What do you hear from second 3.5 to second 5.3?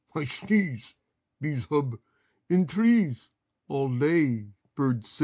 All day Birds sig.